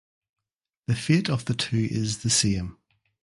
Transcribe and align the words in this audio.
The 0.87 0.95
fate 0.95 1.29
of 1.29 1.45
the 1.45 1.53
two 1.53 1.87
is 1.91 2.23
the 2.23 2.31
same. 2.31 2.79